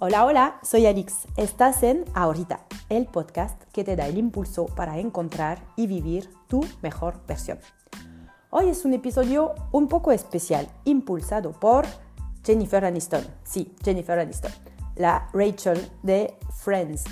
[0.00, 1.26] Hola, hola, soy Alix.
[1.36, 6.64] Estás en Ahorita, el podcast que te da el impulso para encontrar y vivir tu
[6.82, 7.58] mejor versión.
[8.50, 11.84] Hoy es un episodio un poco especial, impulsado por
[12.44, 13.24] Jennifer Aniston.
[13.42, 14.52] Sí, Jennifer Aniston,
[14.94, 17.02] la Rachel de Friends.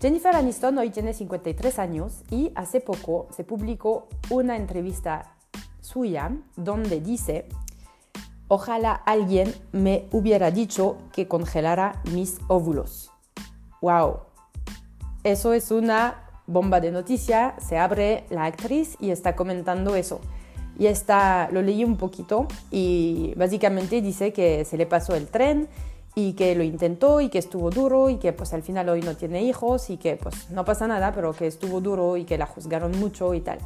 [0.00, 5.36] Jennifer Aniston hoy tiene 53 años y hace poco se publicó una entrevista
[5.80, 7.46] suya donde dice
[8.48, 13.10] Ojalá alguien me hubiera dicho que congelara mis óvulos.
[13.80, 14.20] ¡Wow!
[15.22, 17.54] Eso es una bomba de noticia.
[17.58, 20.20] Se abre la actriz y está comentando eso.
[20.78, 25.68] Y está, lo leí un poquito y básicamente dice que se le pasó el tren
[26.14, 29.16] y que lo intentó y que estuvo duro y que pues al final hoy no
[29.16, 32.46] tiene hijos y que pues no pasa nada, pero que estuvo duro y que la
[32.46, 33.58] juzgaron mucho y tal.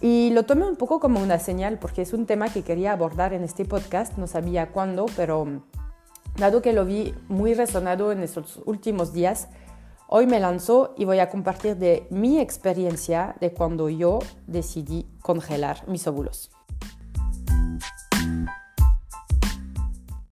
[0.00, 3.32] Y lo tomé un poco como una señal porque es un tema que quería abordar
[3.32, 5.62] en este podcast, no sabía cuándo, pero
[6.36, 9.48] dado que lo vi muy resonado en estos últimos días,
[10.06, 15.88] hoy me lanzo y voy a compartir de mi experiencia de cuando yo decidí congelar
[15.88, 16.50] mis óvulos.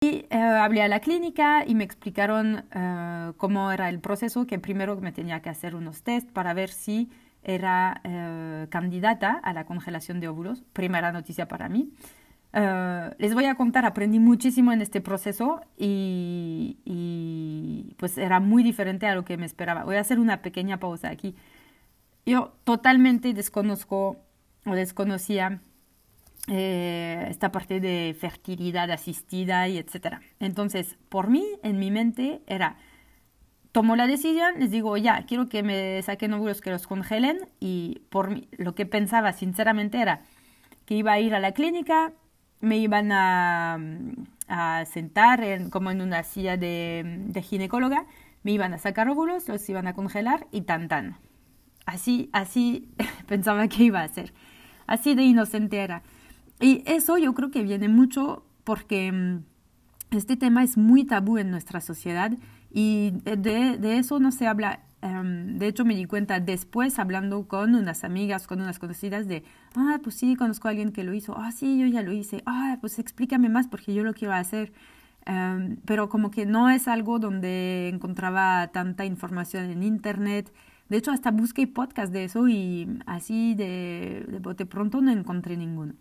[0.01, 4.95] Eh, hablé a la clínica y me explicaron eh, cómo era el proceso, que primero
[4.95, 7.11] me tenía que hacer unos test para ver si
[7.43, 11.91] era eh, candidata a la congelación de óvulos, primera noticia para mí.
[12.53, 18.63] Eh, les voy a contar, aprendí muchísimo en este proceso y, y, pues era muy
[18.63, 19.83] diferente a lo que me esperaba.
[19.83, 21.35] Voy a hacer una pequeña pausa aquí.
[22.25, 24.17] Yo totalmente desconozco
[24.65, 25.61] o desconocía
[26.47, 30.21] eh, esta parte de fertilidad asistida y etcétera.
[30.39, 32.77] Entonces, por mí, en mi mente era
[33.71, 37.49] tomo la decisión, les digo, ya, quiero que me saquen óvulos, que los congelen.
[37.59, 40.21] Y por mí, lo que pensaba sinceramente era
[40.85, 42.13] que iba a ir a la clínica,
[42.59, 43.79] me iban a,
[44.47, 48.05] a sentar en, como en una silla de, de, ginecóloga,
[48.43, 51.17] me iban a sacar óvulos, los iban a congelar y tan tan.
[51.85, 52.89] Así, así
[53.27, 54.33] pensaba que iba a ser.
[54.85, 56.03] Así de inocente era.
[56.59, 59.43] Y eso yo creo que viene mucho porque mm,
[60.11, 62.31] este tema es muy tabú en nuestra sociedad
[62.73, 64.81] y de, de eso no se habla.
[65.03, 69.43] Um, de hecho, me di cuenta después hablando con unas amigas, con unas conocidas de,
[69.75, 72.43] ah, pues sí, conozco a alguien que lo hizo, ah, sí, yo ya lo hice,
[72.45, 74.71] ah, pues explícame más porque yo lo quiero hacer.
[75.27, 80.51] Um, pero como que no es algo donde encontraba tanta información en internet.
[80.89, 85.57] De hecho, hasta busqué podcast de eso y así de, de bote pronto no encontré
[85.57, 85.93] ninguno.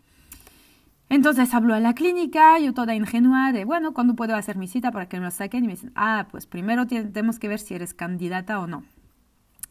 [1.10, 4.92] Entonces hablo a la clínica, yo toda ingenua de, bueno, ¿cuándo puedo hacer mi cita
[4.92, 5.64] para que me lo saquen?
[5.64, 8.84] Y me dicen, ah, pues primero tenemos que ver si eres candidata o no.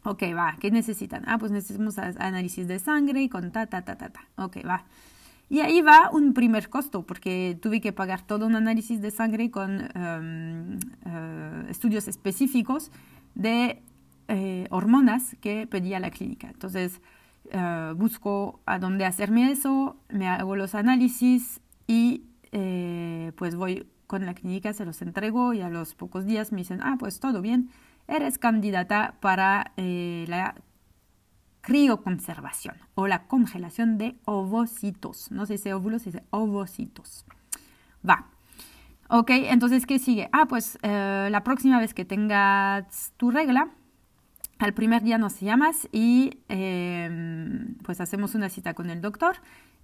[0.04, 1.24] Ok, va, ¿qué necesitan?
[1.26, 4.20] Ah, pues necesitamos análisis de sangre y con ta, ta, ta, ta, ta.
[4.36, 4.84] Ok, va.
[5.48, 9.50] Y ahí va un primer costo, porque tuve que pagar todo un análisis de sangre
[9.50, 12.90] con um, uh, estudios específicos
[13.34, 13.82] de
[14.28, 16.48] eh, hormonas que pedía la clínica.
[16.48, 17.00] Entonces,
[17.46, 24.26] uh, busco a dónde hacerme eso, me hago los análisis y eh, pues voy con
[24.26, 27.42] la clínica, se los entrego y a los pocos días me dicen, ah, pues todo
[27.42, 27.70] bien,
[28.08, 30.56] eres candidata para eh, la
[31.60, 35.30] crioconservación o la congelación de ovocitos.
[35.30, 37.24] No sé si óvulos, se dice ovocitos.
[38.08, 38.26] Va.
[39.08, 40.28] Ok, entonces, ¿qué sigue?
[40.32, 43.70] Ah, pues eh, la próxima vez que tengas tu regla,
[44.60, 47.08] al primer día nos llamas y eh,
[47.82, 49.36] pues hacemos una cita con el doctor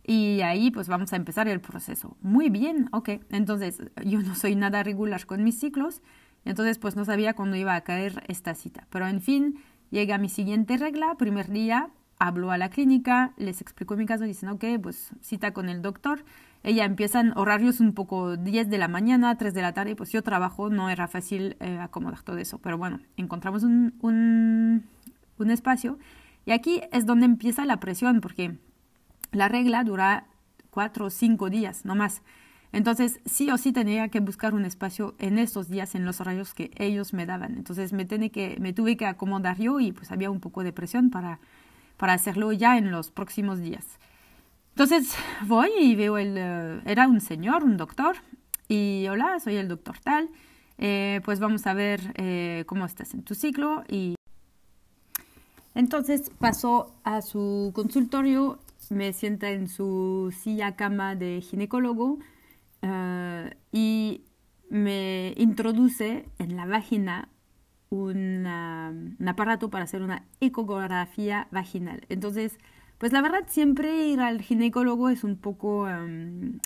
[0.04, 2.19] y ahí pues vamos a empezar el proceso.
[2.20, 3.09] Muy bien, ok.
[3.31, 6.03] Entonces yo no soy nada regular con mis ciclos,
[6.44, 8.87] entonces pues no sabía cuándo iba a caer esta cita.
[8.91, 9.59] Pero en fin,
[9.91, 11.88] llega mi siguiente regla, primer día,
[12.19, 16.22] hablo a la clínica, les explico mi caso, dicen, ok, pues cita con el doctor
[16.66, 20.25] ella empiezan horarios un poco 10 de la mañana, 3 de la tarde, pues yo
[20.25, 25.97] trabajo, no era fácil eh, acomodar todo eso, pero bueno, encontramos un, un, espacio
[26.44, 28.56] y aquí es donde empieza la presión, porque
[29.31, 30.26] la regla dura
[30.70, 32.23] 4 o 5 días, no más.
[32.73, 36.52] Entonces, sí o sí tenía que buscar un espacio en esos días, en los horarios
[36.52, 37.55] que ellos me daban.
[37.55, 41.11] Entonces, me, que, me tuve que acomodar yo y pues había un poco de presión
[41.11, 41.38] para,
[41.96, 43.87] para hacerlo ya en los próximos días.
[44.78, 46.32] Entonces voy y veo el...
[46.34, 48.17] Uh, era un señor, un doctor,
[48.69, 50.28] y hola, soy el doctor tal,
[50.76, 54.17] eh, pues vamos a ver eh, cómo estás en tu ciclo y...
[55.75, 58.58] Entonces pasó a su consultorio,
[58.90, 62.19] me sienta en su silla cama de ginecólogo
[63.72, 64.25] y
[64.69, 67.31] me introduce en la vagina
[67.88, 68.46] un
[69.26, 72.05] aparato para hacer una ecografía vaginal.
[72.11, 72.58] Entonces,
[72.98, 75.87] pues la verdad siempre ir al ginecólogo es un poco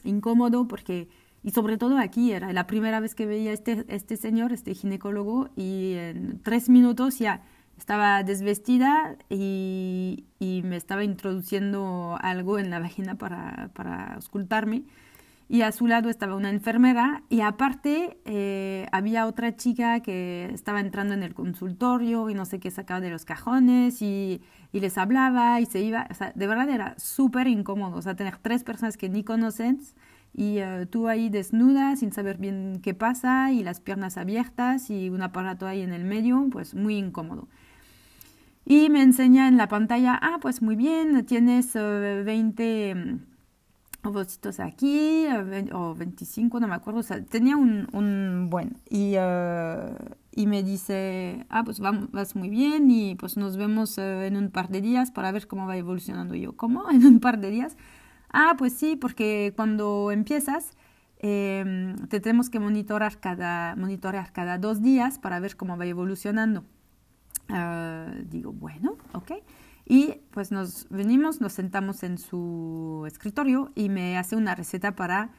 [0.04, 1.08] incómodo porque
[1.42, 5.48] Y sobre todo aquí era la primera vez que veía este, este señor, este ginecólogo,
[5.56, 7.42] y en tres minutos ya
[7.78, 14.82] estaba desvestida y, y me estaba introduciendo algo en la vagina para, para auscultarme
[15.50, 20.78] y a su lado estaba una enfermera y aparte eh, había otra chica que estaba
[20.78, 24.96] entrando en el consultorio y no sé qué sacaba de los cajones y, y les
[24.96, 28.62] hablaba y se iba, o sea, de verdad era súper incómodo, o sea, tener tres
[28.62, 29.96] personas que ni conoces
[30.32, 35.10] y eh, tú ahí desnuda sin saber bien qué pasa y las piernas abiertas y
[35.10, 37.48] un aparato ahí en el medio, pues muy incómodo.
[38.64, 43.18] Y me enseña en la pantalla, ah, pues muy bien, tienes 20
[44.02, 45.26] ovocitos aquí,
[45.72, 48.78] o 25, no me acuerdo, o sea, tenía un, un buen.
[48.88, 49.94] Y, uh,
[50.32, 54.36] y me dice, ah, pues vamos, vas muy bien y pues nos vemos uh, en
[54.36, 56.34] un par de días para ver cómo va evolucionando.
[56.34, 56.88] yo, ¿cómo?
[56.90, 57.76] ¿En un par de días?
[58.32, 60.76] Ah, pues sí, porque cuando empiezas
[61.22, 66.64] eh, te tenemos que monitorar cada, monitorear cada dos días para ver cómo va evolucionando.
[67.50, 69.32] Uh, digo, bueno, ok.
[69.90, 75.30] Y pues nos venimos, nos sentamos en su escritorio y me hace una receta para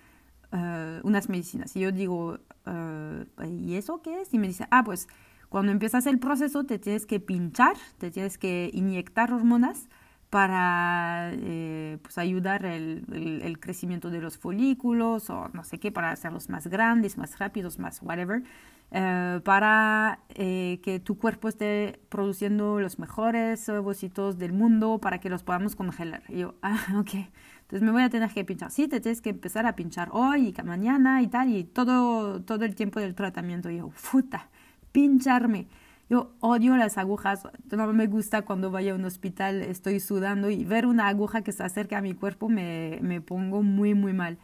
[0.51, 1.73] uh, unas medicinas.
[1.77, 4.33] Y yo digo, uh, ¿y eso qué es?
[4.33, 5.07] Y me dice, ah, pues
[5.47, 9.87] cuando empiezas el proceso te tienes que pinchar, te tienes que inyectar hormonas
[10.29, 15.93] para eh, pues ayudar el, el, el, crecimiento de los folículos o no sé qué,
[15.93, 18.43] para hacerlos más grandes, más rápidos, más whatever.
[18.93, 25.29] Eh, para eh, que tu cuerpo esté produciendo los mejores ovocitos del mundo para que
[25.29, 26.23] los podamos congelar.
[26.29, 27.13] Yo, ah, ok.
[27.61, 28.69] Entonces me voy a tener que pinchar.
[28.69, 32.65] Sí, te tienes que empezar a pinchar hoy y mañana y tal, y todo, todo
[32.65, 33.69] el tiempo del tratamiento.
[33.69, 34.49] Yo, puta,
[34.91, 35.67] pincharme.
[36.09, 40.65] Yo odio las agujas, no me gusta cuando vaya a un hospital, estoy sudando y
[40.65, 44.37] ver una aguja que se acerca a mi cuerpo me, me pongo muy, muy mal.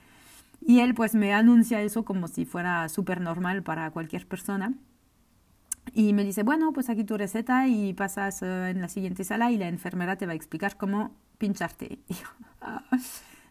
[0.61, 4.73] Y él pues me anuncia eso como si fuera súper normal para cualquier persona.
[5.93, 9.51] Y me dice, bueno, pues aquí tu receta y pasas uh, en la siguiente sala
[9.51, 11.99] y la enfermera te va a explicar cómo pincharte.
[12.07, 12.27] Y yo,
[12.61, 12.83] ah,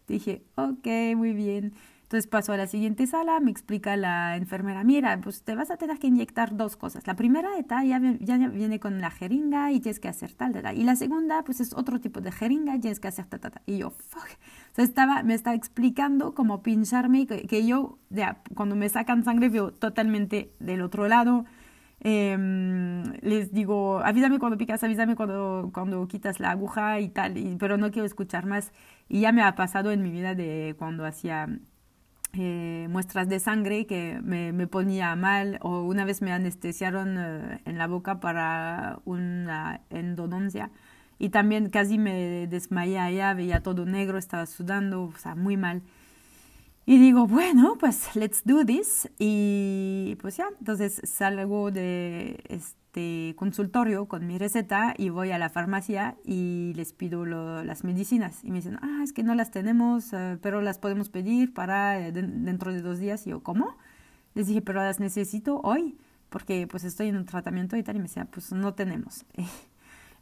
[0.06, 0.86] dije, ok,
[1.16, 1.72] muy bien.
[2.06, 5.76] Entonces paso a la siguiente sala, me explica la enfermera, mira, pues te vas a
[5.76, 7.04] tener que inyectar dos cosas.
[7.08, 10.78] La primera etapa ya, ya viene con la jeringa y tienes que hacer tal, tal,
[10.78, 13.50] Y la segunda, pues es otro tipo de jeringa y tienes que hacer tal, tal,
[13.50, 13.62] tal.
[13.66, 14.28] Y yo, fuck.
[14.76, 17.98] Estaba, me estaba explicando cómo pincharme, que, yo,
[18.54, 21.44] cuando me sacan sangre, veo totalmente del otro lado.
[22.00, 22.36] Eh,
[23.22, 27.90] les digo, avísame cuando picas, avísame cuando, cuando quitas la aguja y tal, pero no
[27.90, 28.72] quiero escuchar más.
[29.08, 31.48] Y ya me ha pasado en mi vida de cuando hacía
[32.34, 37.62] eh, muestras de sangre que me, me, ponía mal o una vez me anestesiaron eh,
[37.64, 40.70] en la boca para una endodoncia
[41.18, 45.82] y también casi me desmayé allá, veía todo negro, estaba sudando, o sea, muy mal.
[46.88, 49.08] Y digo, bueno, pues let's do this.
[49.18, 55.50] Y pues ya, entonces salgo de este consultorio con mi receta y voy a la
[55.50, 58.44] farmacia y les pido lo, las medicinas.
[58.44, 61.98] Y me dicen, ah, es que no las tenemos, uh, pero las podemos pedir para
[62.12, 63.26] de, dentro de dos días.
[63.26, 63.76] Y yo, ¿cómo?
[64.34, 65.98] Les dije, pero las necesito hoy,
[66.28, 67.96] porque pues estoy en un tratamiento y tal.
[67.96, 69.24] Y me decía, pues no tenemos.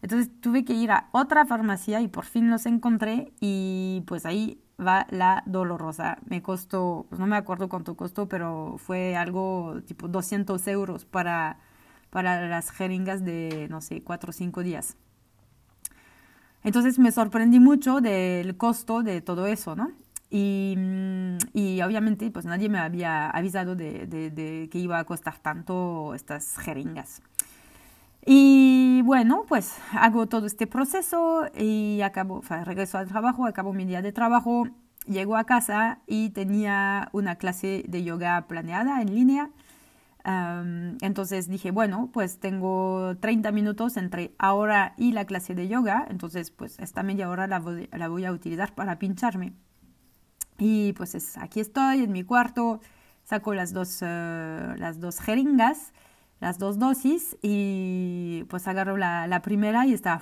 [0.04, 4.60] Entonces tuve que ir a otra farmacia y por fin los encontré y pues ahí
[4.78, 6.18] va la dolorosa.
[6.26, 11.56] Me costó, pues no me acuerdo cuánto costó, pero fue algo tipo 200 euros para
[12.10, 14.98] para las jeringas de, no sé, cuatro o cinco días.
[16.62, 19.90] Entonces me sorprendí mucho del costo de todo eso, ¿no?
[20.28, 20.76] Y,
[21.54, 26.12] y obviamente pues nadie me había avisado de, de, de, que iba a costar tanto
[26.14, 27.22] estas jeringas.
[28.26, 33.72] Y bueno, pues hago todo este proceso y acabo, o sea, regreso al trabajo, acabo
[33.72, 34.68] mi día de trabajo,
[35.06, 39.50] llego a casa y tenía una clase de yoga planeada en línea
[40.24, 46.50] entonces dije, bueno, pues tengo 30 minutos entre ahora y la clase de yoga, entonces
[46.50, 49.52] pues esta media hora la voy, a utilizar para pincharme.
[50.58, 52.80] Y pues es, aquí estoy en mi cuarto,
[53.24, 55.92] saco las dos, uh, las dos jeringas,
[56.40, 60.20] las dos dosis y pues agarro la, primera y está,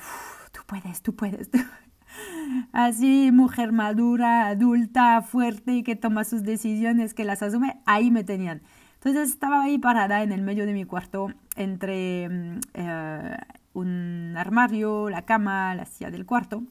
[0.52, 1.50] tú puedes, tú puedes.
[2.72, 8.24] Así, mujer madura, adulta, fuerte y que toma sus decisiones, que las asume, ahí me
[8.24, 8.62] tenían.
[8.94, 12.28] Entonces estaba ahí parada en el medio de mi cuarto entre
[12.74, 13.36] eh,
[13.72, 16.62] un armario, la cama, la silla del cuarto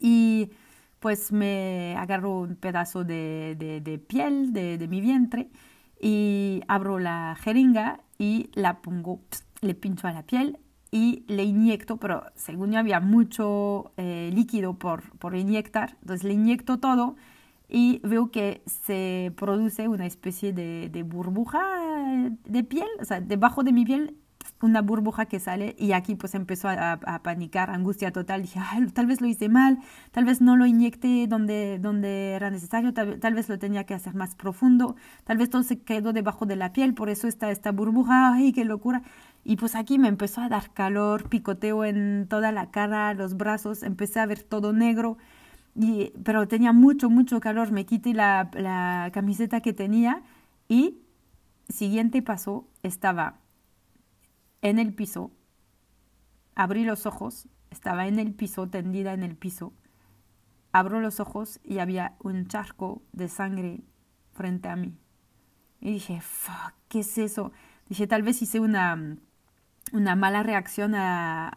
[0.00, 0.50] y
[1.00, 5.50] pues me agarro un pedazo de, piel de, mi vientre
[6.00, 9.20] y abro la jeringa y la pongo,
[9.60, 10.58] le pincho a la piel
[10.90, 16.34] y le inyecto, pero según yo había mucho eh, líquido por, por inyectar, entonces le
[16.34, 17.16] inyecto todo
[17.68, 23.64] y veo que se produce una especie de, de burbuja de piel, o sea, debajo
[23.64, 24.16] de mi piel
[24.62, 28.42] una burbuja que sale y aquí pues empezó a, a, panicar, angustia total.
[28.42, 28.60] Dije,
[28.92, 29.78] tal vez lo hice mal,
[30.10, 33.94] tal vez no lo inyecté donde, donde era necesario, tal, tal, vez lo tenía que
[33.94, 37.50] hacer más profundo, tal vez todo se quedó debajo de la piel, por eso está
[37.50, 39.02] esta burbuja, ay, qué locura.
[39.44, 43.82] Y pues aquí me empezó a dar calor, picoteo en toda la cara, los brazos,
[43.82, 45.18] empecé a ver todo negro,
[45.74, 50.22] y, pero tenía mucho, mucho calor, me quité la, la camiseta que tenía
[50.68, 50.98] y
[51.68, 53.38] siguiente paso estaba
[54.64, 55.30] en el piso,
[56.54, 59.74] abrí los ojos, estaba en el piso, tendida en el piso,
[60.72, 63.82] abro los ojos y había un charco de sangre
[64.32, 64.96] frente a mí.
[65.80, 67.52] Y dije, fuck, ¿qué es eso?
[67.90, 69.18] Dije, tal vez hice una,
[69.92, 71.52] una mala reacción a,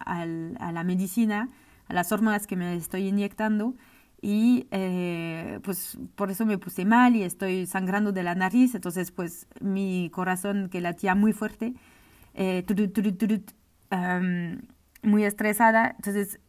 [0.73, 1.49] la medicina,
[1.87, 3.75] a las hormonas que me estoy inyectando
[4.21, 9.11] y eh, pues por eso me puse mal y estoy sangrando de la nariz, entonces
[9.11, 11.73] pues mi corazón que latía muy fuerte
[12.37, 12.65] eh,
[15.03, 15.95] muy estresada.
[15.97, 16.39] Entonces,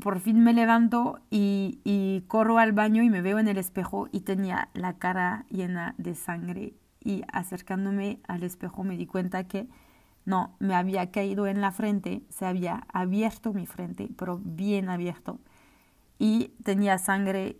[0.00, 4.20] por fin me levanto y, corro al baño y me veo en el espejo y
[4.20, 6.74] tenía la cara llena de sangre.
[7.00, 9.68] Y acercándome al espejo me di cuenta que
[10.24, 15.38] no, me había caído en la frente, se había abierto mi frente, pero bien abierto.
[16.18, 17.58] Y tenía sangre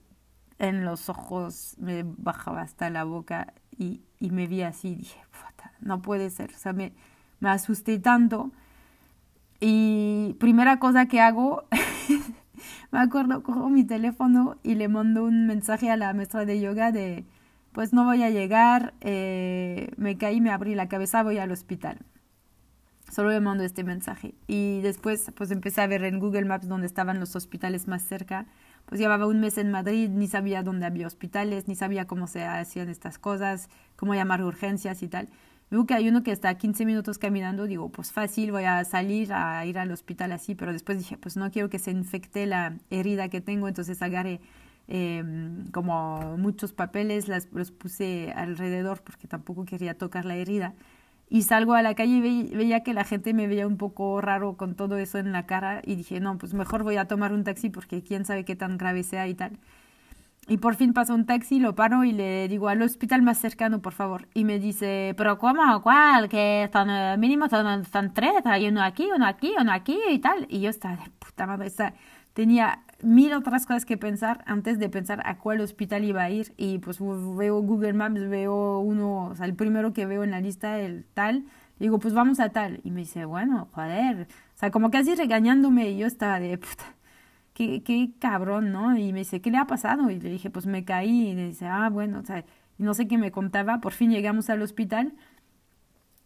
[0.59, 5.21] en los ojos, me bajaba hasta la boca y, y me vi así y dije,
[5.81, 6.51] no puede ser.
[6.55, 6.93] O sea, me,
[7.41, 8.51] me asusté tanto.
[9.61, 11.65] Y primera cosa que hago,
[12.91, 16.93] me acuerdo, cojo mi teléfono y le mando un mensaje a la maestra de yoga
[16.93, 17.25] de,
[17.73, 21.99] pues no voy a llegar, eh, me caí, me abrí la cabeza, voy al hospital.
[23.11, 24.35] Solo le mando este mensaje.
[24.47, 28.47] Y después, pues empecé a ver en Google Maps dónde estaban los hospitales más cerca.
[28.87, 32.45] Pues llevaba un mes en Madrid, ni sabía dónde había hospitales, ni sabía cómo se
[32.45, 35.29] hacían estas cosas, cómo llamar urgencias y tal.
[35.71, 38.85] Veo que hay uno que está a 15 minutos caminando, digo, pues fácil, voy a
[38.85, 42.47] salir a ir al hospital así, pero después dije, pues no quiero que se infecte
[42.47, 44.41] la herida que tengo, entonces agarré
[44.89, 50.75] em, como muchos papeles, las, los puse alrededor porque tampoco quería tocar la herida.
[51.29, 54.57] Y salgo a la calle y veía que la gente me veía un poco raro
[54.57, 57.45] con todo eso en la cara y dije, no, pues mejor voy a tomar un
[57.45, 59.59] taxi porque quién sabe qué tan grave sea y tal.
[60.47, 63.81] Y por fin pasa un taxi, lo paro y le digo al hospital más cercano,
[63.81, 64.29] por favor.
[64.35, 65.81] Y me dice, pero ¿cómo?
[65.83, 66.29] ¿Cuál?
[66.29, 70.47] Que están eh, mínimo, están, tres, hay uno aquí, uno aquí, uno aquí y tal.
[70.51, 71.73] Y yo estaba de puta madre,
[72.35, 76.53] tenía mil otras cosas que pensar antes de pensar a cuál hospital iba a ir.
[76.59, 80.41] Y pues veo Google Maps, veo uno, o sea, el primero que veo en la
[80.41, 81.45] lista, el tal.
[81.79, 82.81] digo, pues vamos a tal.
[82.85, 84.29] Y me dice, bueno, joder.
[84.55, 86.85] O sea, como casi regañándome y yo estaba de puta
[87.55, 88.97] qué, qué cabrón, ¿no?
[88.99, 90.11] Y me dice, ¿qué le ha pasado?
[90.11, 91.31] Y le dije, pues me caí.
[91.31, 92.45] Y le dice, ah, bueno, o sea,
[92.79, 93.81] no sé qué me contaba.
[93.81, 95.15] Por fin llegamos al hospital.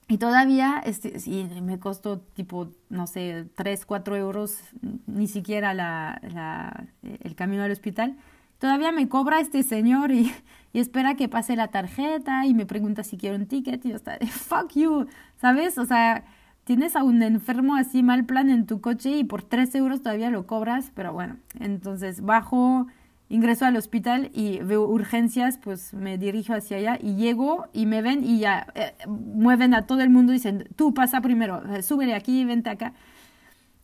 [0.09, 4.59] Y todavía, este, sí, me costó tipo, no sé, 3, 4 euros,
[5.07, 8.17] ni siquiera la, la, el camino al hospital.
[8.59, 10.33] Todavía me cobra este señor y,
[10.73, 13.97] y, espera que pase la tarjeta y me pregunta si quiero un ticket y yo
[13.97, 15.07] está, fuck you,
[15.37, 15.77] ¿sabes?
[15.77, 16.25] O sea,
[16.69, 20.29] tienes a un enfermo así mal plan en tu coche y por 3 euros todavía
[20.29, 22.87] lo cobras, pero bueno, entonces bajo,
[23.31, 28.03] ingreso al hospital y veo urgencias, pues me dirijo hacia allá y llego y me
[28.03, 31.83] ven y ya eh, mueven a todo el mundo y dicen, tú pasa primero, eh,
[31.83, 32.93] súbele aquí, vente acá.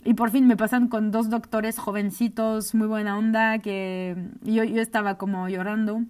[0.04, 4.82] Y por fin me pasan con dos doctores jovencitos, muy buena onda, que yo, yo
[4.82, 6.02] estaba como llorando.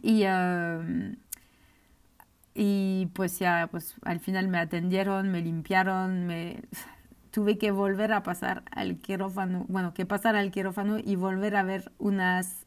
[0.00, 0.24] Y...
[0.24, 1.16] Uh,
[2.54, 6.62] y pues ya, pues al final me atendieron, me limpiaron, me
[7.30, 11.62] tuve que volver a pasar al quirófano, bueno, que pasar al quirófano y volver a
[11.62, 12.66] ver unas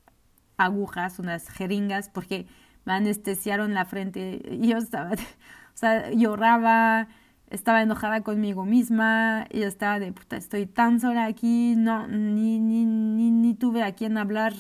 [0.58, 2.48] agujas, unas jeringas, porque
[2.86, 7.08] me anestesiaron la frente y yo estaba, o sea, lloraba,
[7.50, 12.86] estaba enojada conmigo misma y estaba de puta, estoy tan sola aquí, no, ni, ni,
[12.86, 14.54] ni, ni tuve a quién hablar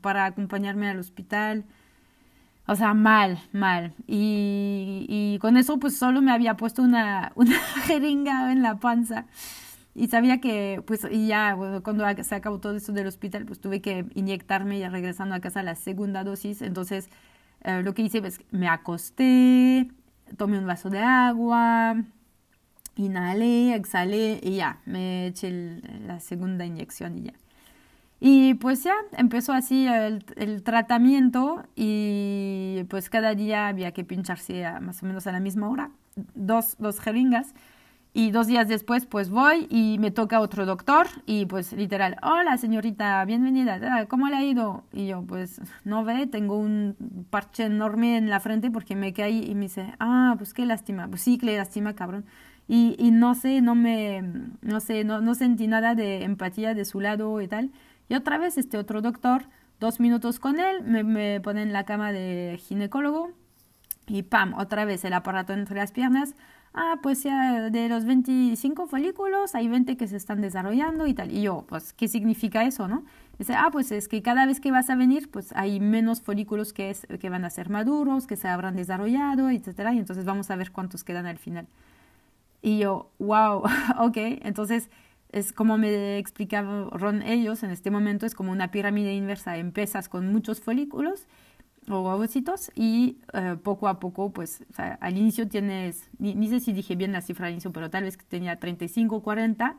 [0.00, 1.64] para acompañarme al hospital.
[2.68, 3.94] O sea, mal, mal.
[4.06, 9.26] Y, con eso pues solo me había puesto una, una jeringa en la panza.
[9.94, 13.80] Y sabía que, pues, y ya, cuando se acabó todo eso del hospital, pues tuve
[13.80, 16.62] que inyectarme ya regresando a casa la segunda dosis.
[16.62, 17.08] Entonces,
[17.62, 19.90] eh, lo que hice, pues, me acosté,
[20.36, 21.96] tomé un vaso de agua,
[22.96, 27.32] inhalé, exhalé y ya, me eché la segunda inyección y ya.
[28.20, 34.64] Y pues ya empezó así el, el, tratamiento y pues cada día había que pincharse
[34.64, 35.90] a, más o menos a la misma hora,
[36.34, 37.54] dos, dos jeringas.
[38.14, 42.56] Y dos días después, pues voy y me toca otro doctor y pues literal, hola
[42.56, 44.82] señorita, bienvenida, ah, ¿cómo le ha ido?
[44.92, 46.96] Y yo pues no ve, tengo un
[47.30, 51.06] parche enorme en la frente porque me caí y me dice, ah, pues qué lástima,
[51.06, 52.24] pues sí, qué lástima, cabrón.
[52.66, 54.22] Y, y no sé, no me,
[54.62, 57.70] no sé, no, no sentí nada de empatía de su lado y tal.
[58.08, 59.44] Y otra vez este otro doctor,
[59.80, 63.32] dos minutos con él, me, pone en la cama de ginecólogo
[64.06, 66.34] y pam, otra vez el aparato entre las piernas
[66.74, 71.32] ah, pues ya de los 25 folículos hay 20 que se están desarrollando y tal.
[71.32, 73.04] Y yo, pues, ¿qué significa eso, no?
[73.38, 76.72] Dice, ah, pues es que cada vez que vas a venir, pues hay menos folículos
[76.72, 80.50] que, es, que van a ser maduros, que se habrán desarrollado, etcétera, y entonces vamos
[80.50, 81.66] a ver cuántos quedan al final.
[82.62, 83.62] Y yo, wow,
[83.98, 84.90] ok, entonces
[85.30, 90.32] es como me explicaron ellos en este momento, es como una pirámide inversa, empiezas con
[90.32, 91.26] muchos folículos
[91.88, 96.96] o ovocitos y eh, poco a poco, pues al inicio tienes, ni, sé si dije
[96.96, 99.76] bien la cifra al inicio, pero tal vez tenía 35, 40.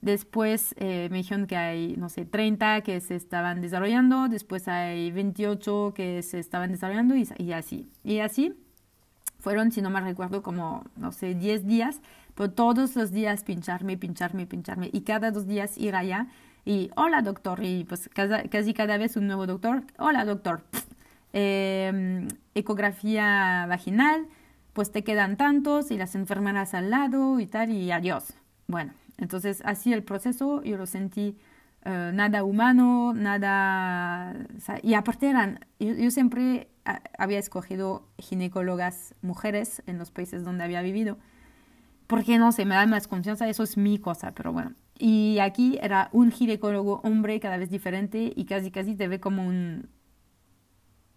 [0.00, 5.12] Después eh, me dijeron que hay, no sé, 30 que se estaban desarrollando, después hay
[5.12, 7.88] 28 que se estaban desarrollando y, y así.
[8.02, 8.52] Y así
[9.38, 12.00] fueron, si no me recuerdo, como, no sé, 10 días,
[12.50, 14.90] todos los días pincharme, pincharme, pincharme.
[14.92, 16.26] Y cada dos días ir allá
[16.64, 20.62] y hola doctor y pues casi cada vez un nuevo doctor, hola doctor,
[21.32, 24.26] Em, ecografía vaginal,
[24.74, 28.34] pues te quedan tantos y las enfermeras al lado y tal, y adiós.
[28.66, 30.62] Bueno, entonces así el proceso.
[30.62, 31.38] Yo lo sentí
[31.84, 34.34] eh, nada humano, nada...
[34.82, 36.68] y aparte eran, yo, siempre
[37.16, 41.16] había escogido ginecólogas mujeres en los países donde había vivido,
[42.06, 44.74] porque no sé, me da más confianza, eso es mi cosa, pero bueno.
[44.98, 49.44] Y aquí era un ginecólogo hombre cada vez diferente y casi casi te ve como
[49.44, 49.88] un,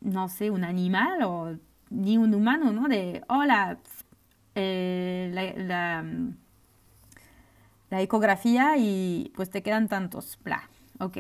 [0.01, 1.57] no sé, un animal o
[1.89, 2.87] ni un humano, ¿no?
[2.87, 3.77] De, hola,
[4.55, 6.03] eh, la,
[7.89, 11.17] la, ecografía y pues te quedan tantos, bla, ok.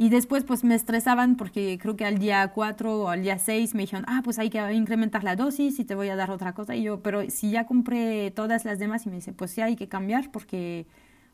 [0.00, 3.74] Y después pues me estresaban porque creo que al día 4 o al día 6
[3.74, 6.54] me dijeron, ah, pues hay que incrementar la dosis y te voy a dar otra
[6.54, 6.74] cosa.
[6.74, 9.76] Y yo, pero si ya compré todas las demás y me dice, pues sí hay
[9.76, 10.86] que cambiar porque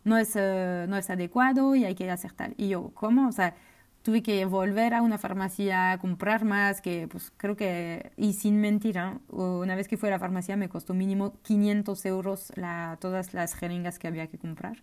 [0.02, 2.54] no es, eh, no es adecuado y hay que hacer tal.
[2.56, 3.28] Y yo, ¿cómo?
[3.28, 3.54] O sea,
[4.02, 8.60] tuve que volver a una farmacia a comprar más, que pues creo que, y sin
[8.60, 13.32] mentira, una vez que fue a la farmacia me costó mínimo 500 euros la, todas
[13.32, 14.82] las jeringas que había que comprar.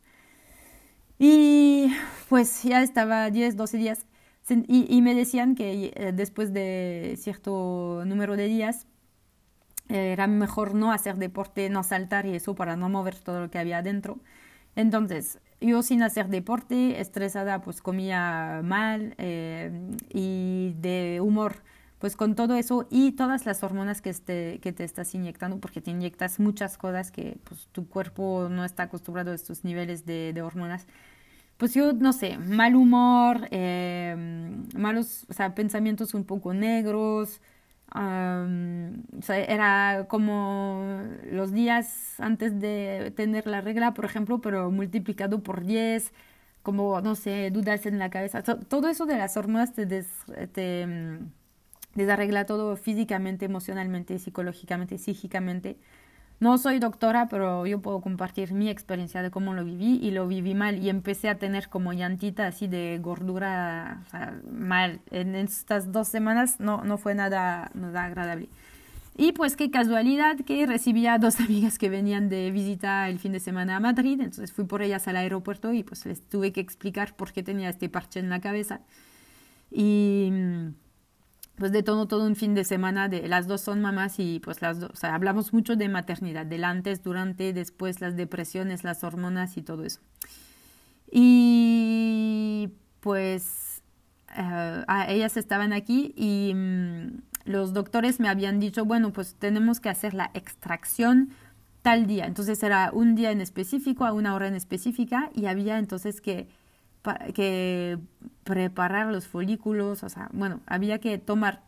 [1.20, 1.94] Y
[2.30, 4.06] pues ya estaba 10, 12 días
[4.50, 8.88] y, me decían que eh, después de cierto número de días
[9.90, 13.50] eh, era mejor no hacer deporte, no saltar y eso para no mover todo lo
[13.52, 14.20] que había adentro.
[14.76, 19.72] Entonces, yo sin hacer deporte, estresada, pues comía mal eh,
[20.10, 21.64] y de humor,
[22.04, 25.80] pues con todo eso y todas las hormonas que, este, que te estás inyectando, porque
[25.80, 30.42] te inyectas muchas cosas que pues, tu cuerpo no está acostumbrado a estos niveles de,
[30.42, 30.86] hormonas.
[31.56, 34.18] Pues yo, no sé, mal humor, eh,
[34.76, 37.40] malos, o sea, pensamientos un poco negros,
[39.30, 46.12] era como los días antes de tener la regla, por ejemplo, pero multiplicado por 10,
[46.64, 48.44] como, no sé, dudas en la cabeza.
[48.44, 51.43] Todo eso de las hormonas te, te mm,
[51.96, 55.78] desarregla todo físicamente, emocionalmente, psicológicamente, psíquicamente.
[56.40, 60.28] No soy doctora, pero yo puedo compartir mi experiencia de cómo lo viví y lo
[60.28, 64.04] viví mal y empecé a tener como llantita así de gordura
[64.52, 65.00] mal.
[65.12, 68.50] En estas dos semanas no, no fue nada, nada agradable.
[69.16, 73.40] Y pues qué casualidad que recibía dos amigas que venían de visita el fin de
[73.40, 77.16] semana a Madrid, entonces fui por ellas al aeropuerto y pues les tuve que explicar
[77.16, 78.82] por qué tenía este parche en la cabeza.
[79.72, 80.83] Y mm,
[81.56, 84.80] pues de todo, un fin de semana, de, las dos son mamás y pues las
[84.80, 89.56] dos, o sea, hablamos mucho de maternidad, del antes, durante, después, las depresiones, las hormonas
[89.58, 90.00] y todo eso.
[91.12, 93.84] Y pues
[94.36, 99.90] uh, ellas estaban aquí y mm, los doctores me habían dicho, bueno, pues tenemos que
[99.90, 101.30] hacer la extracción
[101.84, 102.26] tal día.
[102.26, 106.48] Entonces era un día en específico, a una hora en específica y había entonces que
[107.34, 108.00] que
[108.44, 111.62] preparar los folículos, o sea, bueno, había que tomar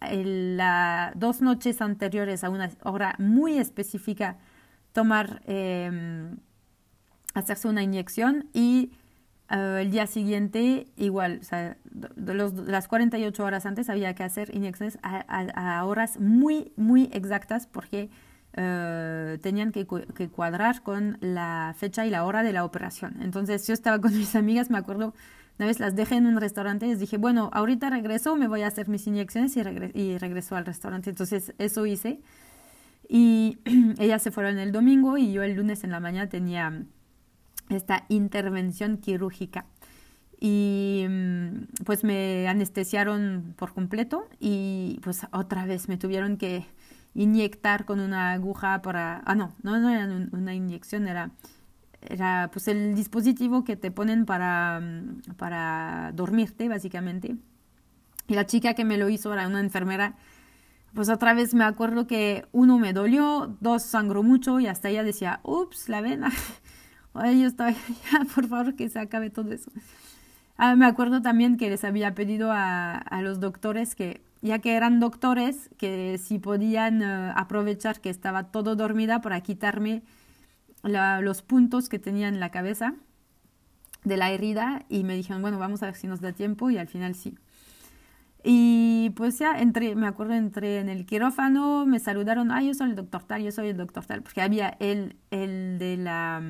[0.00, 4.36] la, dos noches anteriores a una hora muy específica,
[4.92, 6.36] tomar, em,
[7.34, 8.92] hacerse una inyección y
[9.50, 11.76] eh, el día siguiente igual, o sea,
[12.16, 18.10] los, las 48 horas antes había que hacer inyecciones a horas muy, muy exactas porque
[18.60, 23.22] eh, tenían que, cuadrar con la fecha y la hora de la operación.
[23.22, 25.14] Entonces yo estaba con mis amigas, me acuerdo,
[25.60, 28.62] una vez las dejé en un restaurante y les dije, bueno, ahorita regreso, me voy
[28.62, 31.10] a hacer mis inyecciones y, regreso al restaurante.
[31.10, 32.20] Entonces eso hice.
[33.08, 33.58] Y
[34.00, 36.82] ellas se fueron el domingo y yo el lunes en la mañana tenía
[37.68, 39.66] esta intervención quirúrgica.
[40.40, 46.66] Y mm, pues me anestesiaron por completo y pues otra vez me tuvieron que
[47.18, 49.22] inyectar con una aguja para...
[49.26, 51.32] Ah, no, no, no era una inyección, era,
[52.00, 57.36] era pues el dispositivo que te ponen para, mm, para dormirte, básicamente.
[58.28, 60.14] Y la chica que me lo hizo era una enfermera.
[60.94, 65.02] Pues otra vez me acuerdo que uno me dolió, dos sangró mucho y hasta ella
[65.02, 66.30] decía, ups, la vena.
[67.14, 67.72] Ay, yo estaba,
[68.12, 69.72] ya, por favor, que se acabe todo eso.
[70.56, 74.74] Ah, me acuerdo también que les había pedido a, a los doctores que ya que
[74.74, 80.02] eran doctores, que si podían eh, aprovechar que estaba todo dormida para quitarme
[80.82, 82.94] los puntos que tenía en la cabeza
[84.04, 86.78] de la herida y me dijeron, bueno, vamos a ver si nos da tiempo y
[86.78, 87.36] al final sí.
[88.44, 92.90] Y pues ya entré, me acuerdo, entré en el quirófano, me saludaron, ah, yo soy
[92.90, 96.40] el doctor tal, yo soy el doctor tal, porque había el, el de la,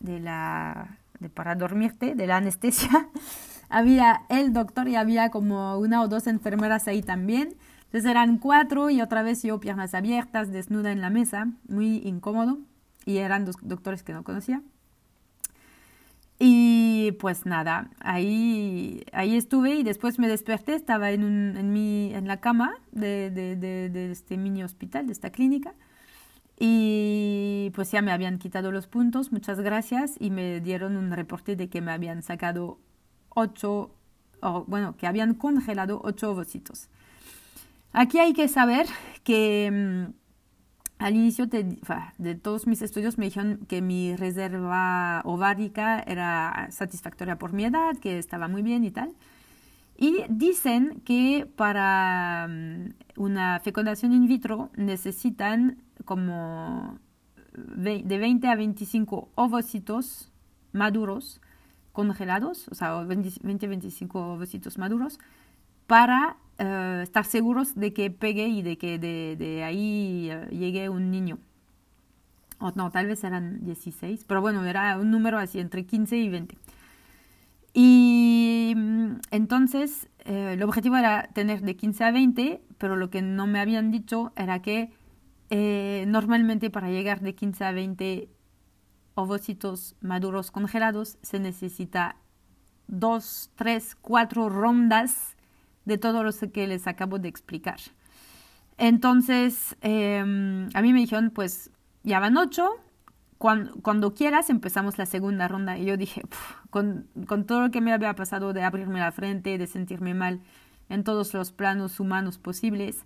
[0.00, 0.98] de la,
[1.34, 3.08] para dormirte, de la anestesia,
[3.72, 7.56] había el doctor y había como una o dos enfermeras ahí también.
[7.86, 12.58] Entonces eran cuatro y otra vez yo piernas abiertas, desnuda en la mesa, muy incómodo.
[13.04, 14.62] Y eran dos doctores que no conocía.
[16.38, 22.12] Y pues nada, ahí, ahí estuve y después me desperté, estaba en, un, en, mi,
[22.14, 25.74] en la cama de, este mini hospital, de esta clínica.
[26.58, 31.54] Y pues ya me habían quitado los puntos, muchas gracias, y me dieron un reporte
[31.54, 32.78] de que me habían sacado
[33.34, 33.90] ocho,
[34.40, 36.88] o, bueno, que habían congelado ocho ovocitos.
[37.92, 38.86] Aquí hay que saber
[39.22, 40.22] que mm,
[40.98, 41.64] al inicio de,
[42.40, 48.18] todos mis estudios me dijeron que mi reserva ovárica era satisfactoria por mi edad, que
[48.18, 49.14] estaba muy bien y tal.
[49.98, 56.98] Y dicen que para mm, una fecundación in vitro necesitan como
[57.52, 60.32] de 20 a 25 ovocitos
[60.72, 61.41] maduros
[61.92, 65.18] congelados, o sea, 20-25 besitos maduros,
[65.86, 71.10] para eh, estar seguros de que pegue y de que de, ahí eh, llegue un
[71.10, 71.38] niño.
[72.58, 76.28] O no, tal vez eran 16, pero bueno, era un número así entre 15 y
[76.28, 76.58] 20.
[77.74, 83.22] Y mm, entonces eh, el objetivo era tener de 15 a 20, pero lo que
[83.22, 84.90] no me habían dicho era que
[86.06, 88.30] normalmente para llegar de 15 a 20
[89.14, 92.16] ovocitos maduros congelados, se necesita
[92.86, 95.36] dos, tres, cuatro rondas
[95.84, 97.78] de todo lo que les acabo de explicar.
[98.78, 101.70] Entonces, em, a mí me dijeron, pues
[102.02, 102.68] ya van ocho,
[103.38, 105.76] cuando, quieras empezamos la segunda ronda.
[105.76, 106.22] Y yo dije,
[106.70, 110.40] con, con, todo lo que me había pasado de abrirme la frente, de sentirme mal
[110.88, 113.04] en todos los planos humanos posibles,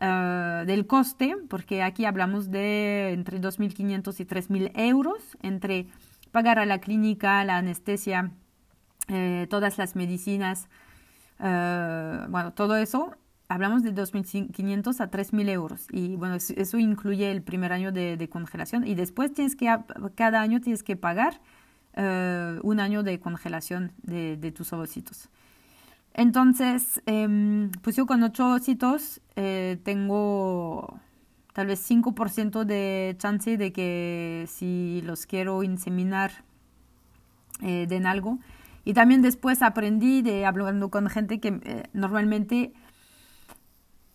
[0.00, 5.86] eh, del coste, porque aquí hablamos de entre 2.500 y 3.000 euros, entre
[6.32, 8.32] pagar a la clínica, la anestesia,
[9.08, 10.68] eh, todas las medicinas,
[11.38, 13.14] eh, bueno, todo eso,
[13.48, 15.86] hablamos de 2.500 a 3.000 euros.
[15.92, 19.72] Y bueno, eso, incluye el primer año de, congelación y después tienes que,
[20.16, 21.40] cada año tienes que pagar
[21.96, 25.28] un año de congelación de tus ovocitos.
[26.14, 31.00] Entonces, em, pues yo con ocho ositos eh, tengo
[31.52, 36.44] tal vez 5% de chance de que si los quiero inseminar
[37.62, 38.38] eh, den algo.
[38.84, 42.72] Y también después aprendí de hablando con gente que eh, normalmente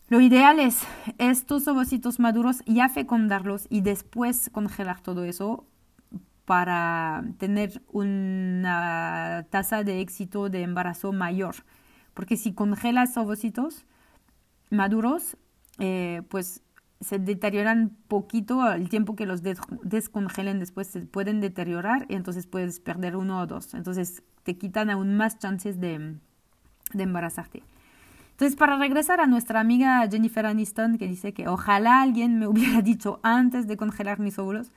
[0.08, 0.82] lo ideal es
[1.18, 5.66] estos ovocitos maduros ya fecundarlos y después congelar todo eso
[6.46, 11.56] para tener una tasa de éxito de embarazo mayor.
[12.20, 13.86] Porque si congelas ovocitos
[14.72, 15.38] maduros,
[15.78, 16.62] eh, pues
[17.00, 22.82] se deterioran poquito el tiempo que los descongelen después se pueden deteriorar y entonces puedes
[22.82, 23.74] perder uno o dos.
[23.74, 26.18] Entonces te quitan aún más chances de,
[26.92, 27.64] de embarazarte.
[28.32, 32.82] Entonces, para regresar a nuestra amiga Jennifer Aniston, que dice que ojalá alguien me hubiera
[32.82, 34.74] dicho antes de congelar mis óvulos,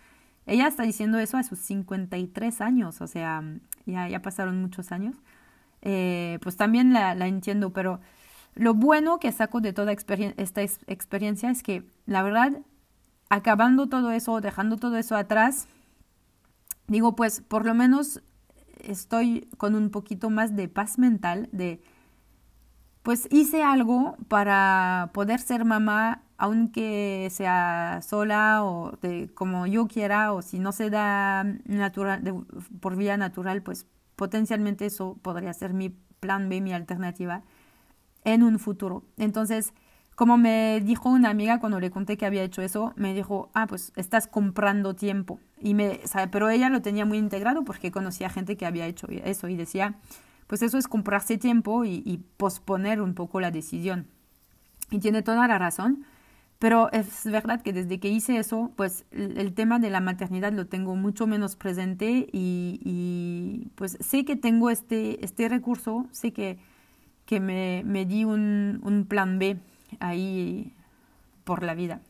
[0.47, 3.43] ella está diciendo eso a sus 53 años, o sea,
[3.85, 5.17] ya, ya pasaron muchos años.
[5.83, 8.01] Eh, pues también la, entiendo, pero
[8.55, 12.53] lo bueno que saco de toda esta experiencia es que, la verdad,
[13.29, 15.67] acabando todo eso, dejando todo eso atrás,
[16.87, 18.23] digo, pues por lo menos
[18.85, 21.83] estoy con un poquito más de paz mental, de,
[23.03, 28.99] pues hice algo para poder ser mamá, aunque sea sola o
[29.35, 32.23] como yo quiera, o si no se da natural,
[32.81, 33.87] por vía natural, pues
[34.23, 35.89] potencialmente eso podría ser mi
[36.21, 37.43] plan B, mi alternativa
[38.23, 39.03] en un futuro.
[39.17, 39.75] Entonces,
[40.15, 43.67] como me dijo una amiga cuando le conté que había hecho eso, me dijo, ah,
[43.67, 45.41] pues estás comprando tiempo.
[45.59, 45.99] Y me,
[46.31, 49.97] pero ella lo tenía muy integrado porque conocía gente que había hecho eso y decía,
[50.47, 54.07] pues eso es comprarse tiempo y, posponer un poco la decisión.
[54.93, 56.05] Y tiene toda la razón,
[56.63, 60.69] pero es verdad que desde que hice eso, pues el, tema de la maternidad lo
[60.69, 66.61] tengo mucho menos presente y, pues sé que tengo este, este recurso, sé que,
[67.27, 69.59] que me, me di un, un plan B
[69.99, 70.73] ahí
[71.43, 72.01] por la vida.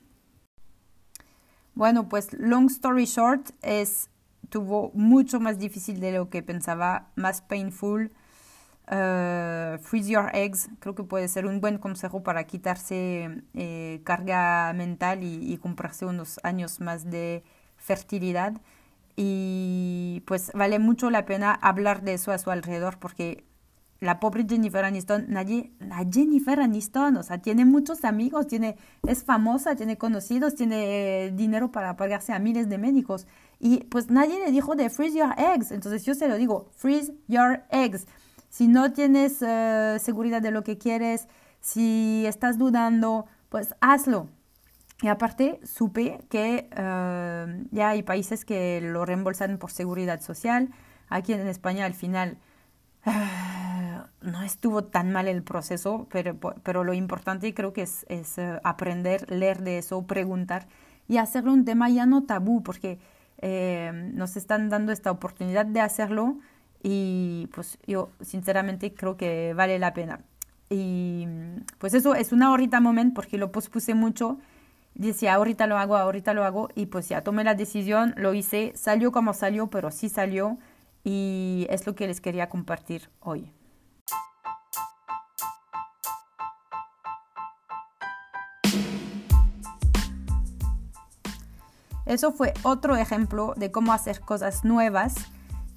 [1.75, 4.11] Bueno, pues long story short, es
[4.51, 8.13] tuvo mucho más difícil de lo que pensaba, más painful.
[8.91, 14.73] Uh, freeze your eggs, creo que puede ser un buen consejo para quitarse eh, carga
[14.75, 17.45] mental y, y, comprarse unos años más de
[17.77, 18.55] fertilidad.
[19.17, 23.45] Y pues vale mucho la pena hablar de eso a su alrededor porque
[24.03, 29.23] la pobre Jennifer Aniston, nadie, la Jennifer Aniston, o sea, tiene muchos amigos, tiene, es
[29.23, 33.29] famosa, tiene conocidos, tiene dinero para pagarse a miles de médicos.
[33.61, 35.71] Y pues nadie le dijo de freeze your eggs.
[35.71, 38.09] Entonces yo se lo digo, freeze your eggs.
[38.53, 41.27] Si no tienes eh, seguridad de lo que quieres,
[41.63, 44.29] si estás dudando, pues hazlo.
[45.01, 50.69] Y aparte, supe que eh, ya hay países que lo reembolsan por seguridad social.
[51.09, 52.37] Aquí en España al final
[54.21, 58.61] no estuvo tan mal el proceso, pero, pero lo importante creo que es, es, eh,
[58.65, 60.69] aprender, leer de eso, preguntar
[61.09, 62.99] y hacerlo un tema ya no tabú, porque
[63.39, 66.37] eh, nos están dando esta oportunidad de hacerlo
[66.83, 70.21] y pues yo sinceramente creo que vale la pena.
[70.69, 71.27] Y
[71.79, 74.39] pues eso es una ahorita moment porque lo pospuse mucho.
[74.95, 76.71] Decía, ahorita lo hago, ahorita lo hago.
[76.75, 80.59] Y pues ya tomé la decisión, lo hice, salió como salió, pero sí salió.
[81.05, 83.53] Y es lo que les quería compartir hoy.
[92.07, 95.15] Eso fue otro ejemplo de cómo hacer cosas nuevas,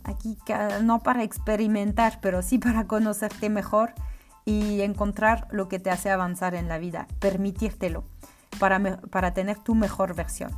[0.05, 0.37] aquí
[0.83, 3.93] no para experimentar, pero sí para conocerte mejor
[4.45, 8.03] y encontrar lo que te hace avanzar en la vida, permitírtelo
[8.59, 10.51] para, para tener tu mejor versión.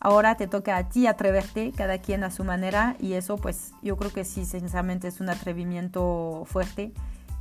[0.00, 3.96] Ahora te toca a ti atreverte, cada quien a su manera, y eso pues yo
[3.96, 6.92] creo que sí, sinceramente es un atrevimiento fuerte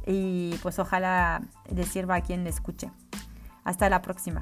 [0.06, 1.42] y pues ojalá
[1.74, 2.92] le sirva a quien le escuche.
[3.64, 4.42] Hasta la próxima.